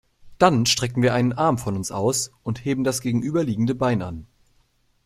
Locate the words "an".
4.01-4.25